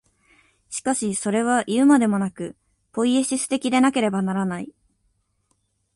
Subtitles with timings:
[0.71, 2.55] しかしそれはいうまでもなく、
[2.91, 4.73] ポイエシス的でなければならない。